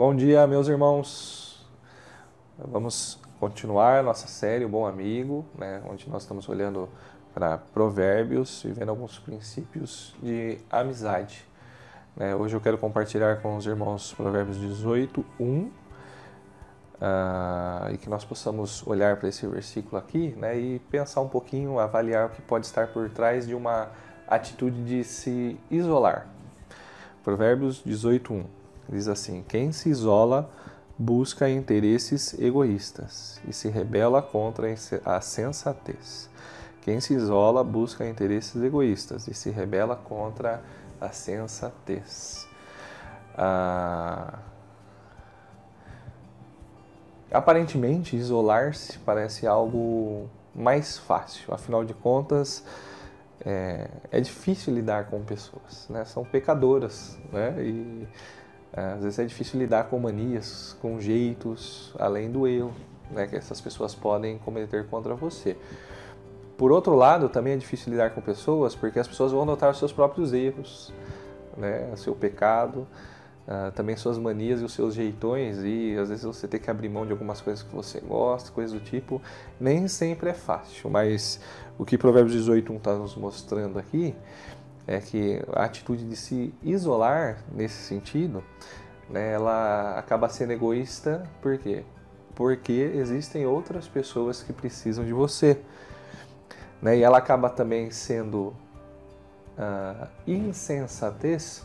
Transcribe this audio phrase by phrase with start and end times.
[0.00, 1.62] Bom dia, meus irmãos.
[2.56, 6.88] Vamos continuar nossa série O Bom Amigo, né, onde nós estamos olhando
[7.34, 11.46] para provérbios e vendo alguns princípios de amizade.
[12.16, 15.70] Né, hoje eu quero compartilhar com os irmãos Provérbios 18, 1, uh,
[17.92, 22.28] e que nós possamos olhar para esse versículo aqui né, e pensar um pouquinho, avaliar
[22.28, 23.90] o que pode estar por trás de uma
[24.26, 26.26] atitude de se isolar.
[27.22, 28.59] Provérbios 18, 1.
[28.90, 30.50] Diz assim: Quem se isola
[30.98, 34.68] busca interesses egoístas e se rebela contra
[35.04, 36.28] a sensatez.
[36.82, 40.62] Quem se isola busca interesses egoístas e se rebela contra
[41.00, 42.46] a sensatez.
[43.34, 44.40] Ah,
[47.32, 52.64] aparentemente, isolar-se parece algo mais fácil, afinal de contas,
[53.44, 56.04] é, é difícil lidar com pessoas, né?
[56.04, 57.54] são pecadoras né?
[57.62, 58.08] e
[58.72, 62.72] às vezes é difícil lidar com manias, com jeitos, além do erro
[63.10, 65.56] né, que essas pessoas podem cometer contra você.
[66.56, 69.78] Por outro lado, também é difícil lidar com pessoas porque as pessoas vão notar os
[69.78, 70.92] seus próprios erros,
[71.56, 72.86] né, o seu pecado,
[73.48, 76.88] uh, também suas manias e os seus jeitões, e às vezes você tem que abrir
[76.88, 79.20] mão de algumas coisas que você gosta, coisas do tipo.
[79.58, 81.40] Nem sempre é fácil, mas
[81.78, 84.14] o que Provérbios 18 está nos mostrando aqui
[84.90, 88.42] é que a atitude de se isolar nesse sentido,
[89.08, 91.84] né, ela acaba sendo egoísta, por quê?
[92.34, 95.60] Porque existem outras pessoas que precisam de você.
[96.82, 98.52] Né, e ela acaba também sendo
[99.56, 101.64] uh, insensatez,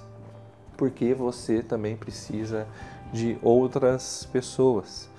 [0.77, 2.67] porque você também precisa
[3.11, 5.09] de outras pessoas.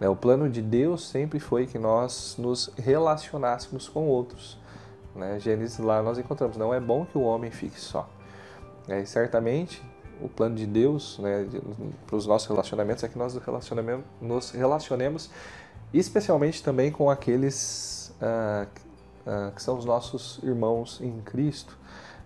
[0.00, 4.58] Né, o plano de Deus sempre foi que nós nos relacionássemos com outros.
[5.14, 5.38] Né?
[5.38, 8.08] Gênesis lá nós encontramos, não é bom que o homem fique só.
[8.88, 9.82] É, certamente
[10.20, 11.46] o plano de Deus né,
[12.06, 13.38] para os nossos relacionamentos é que nós
[14.20, 15.30] nos relacionemos
[15.92, 18.66] especialmente também com aqueles ah,
[19.26, 21.76] ah, que são os nossos irmãos em Cristo,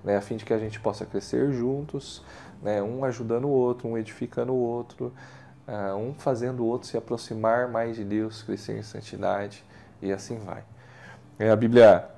[0.05, 2.22] né, a fim de que a gente possa crescer juntos,
[2.62, 5.12] né, um ajudando o outro, um edificando o outro,
[5.66, 9.65] ah, um fazendo o outro se aproximar mais de Deus, crescer em santidade
[10.00, 10.62] e assim vai.
[11.38, 12.09] É, a Bíblia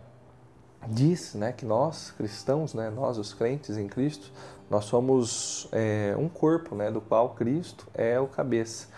[0.86, 4.30] diz né, que nós, cristãos, né, nós os crentes em Cristo,
[4.70, 8.88] nós somos é, um corpo né, do qual Cristo é o cabeça.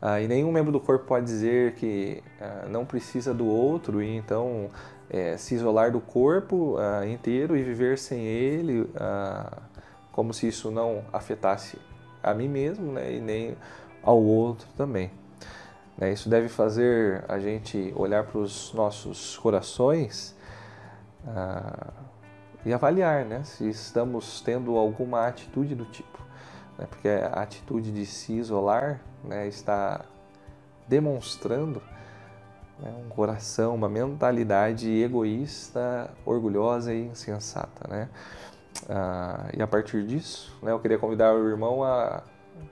[0.00, 4.16] Ah, e nenhum membro do corpo pode dizer que ah, não precisa do outro e
[4.16, 4.70] então
[5.10, 9.58] é, se isolar do corpo ah, inteiro e viver sem ele, ah,
[10.10, 11.78] como se isso não afetasse
[12.22, 13.56] a mim mesmo né, e nem
[14.02, 15.10] ao outro também.
[15.98, 20.34] Né, isso deve fazer a gente olhar para os nossos corações
[21.26, 21.92] ah,
[22.64, 26.18] e avaliar né, se estamos tendo alguma atitude do tipo.
[26.78, 30.04] Né, porque a atitude de se isolar né, está
[30.88, 31.82] demonstrando
[32.78, 37.88] né, um coração, uma mentalidade egoísta, orgulhosa e insensata.
[37.88, 38.08] Né?
[38.88, 42.22] Ah, e a partir disso, né, eu queria convidar o irmão a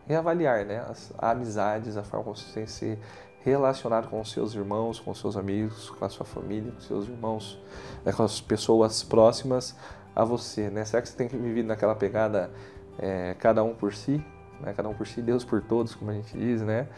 [0.07, 2.99] reavaliar né, as amizades, a forma como você tem se
[3.45, 7.09] relacionado com os seus irmãos, com os seus amigos, com a sua família, com seus
[7.09, 7.59] irmãos,
[8.05, 9.77] né, com as pessoas próximas
[10.15, 10.69] a você.
[10.71, 10.85] Né?
[10.85, 12.51] Será que você tem vivido naquela pegada
[12.99, 14.23] é, cada um por si?
[14.61, 14.73] Né?
[14.77, 16.89] Cada um por si, Deus por todos, como a gente diz, né?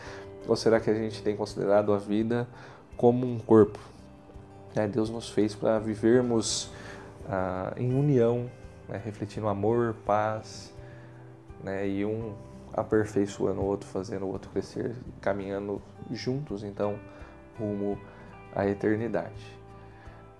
[0.48, 2.48] Ou será que a gente tem considerado a vida
[2.96, 3.78] como um corpo?
[4.74, 6.70] É, Deus nos fez para vivermos
[7.28, 8.50] ah, em união,
[8.88, 9.00] né?
[9.04, 10.72] refletindo amor, paz,
[11.62, 11.86] né?
[11.86, 12.34] e um
[12.72, 16.98] aperfeiçoando o outro, fazendo o outro crescer, caminhando juntos, então,
[17.58, 17.98] rumo
[18.54, 19.58] à eternidade.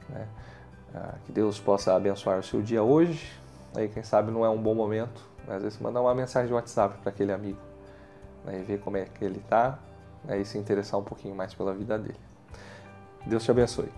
[0.08, 0.26] Né?
[0.94, 3.32] Ah, que Deus possa abençoar o seu dia hoje.
[3.74, 6.98] Aí, quem sabe não é um bom momento, às vezes mandar uma mensagem de WhatsApp
[6.98, 7.60] para aquele amigo
[8.44, 8.60] né?
[8.60, 9.78] e ver como é que ele está
[10.24, 10.38] né?
[10.38, 12.18] e se interessar um pouquinho mais pela vida dele.
[13.26, 13.88] Deus te abençoe.